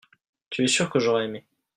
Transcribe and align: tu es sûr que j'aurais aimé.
tu 0.49 0.63
es 0.63 0.67
sûr 0.67 0.89
que 0.89 0.97
j'aurais 0.97 1.25
aimé. 1.25 1.45